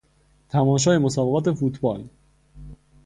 [0.49, 2.07] تماشای مسابقات فوتبال